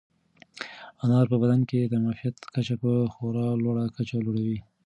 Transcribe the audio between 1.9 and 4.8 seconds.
معافیت کچه په خورا لوړه کچه لوړوي.